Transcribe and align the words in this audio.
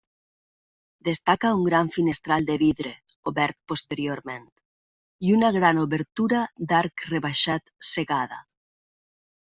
Destaca 1.09 1.51
un 1.57 1.65
gran 1.67 1.91
finestral 1.97 2.47
de 2.47 2.55
vidre, 2.63 2.95
obert 3.33 3.57
posteriorment, 3.73 4.49
i 5.29 5.37
una 5.39 5.55
gran 5.61 5.85
obertura 5.85 6.45
d'arc 6.73 7.09
rebaixat 7.15 7.75
cegada. 7.95 8.47